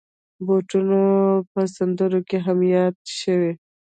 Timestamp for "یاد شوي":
2.75-3.51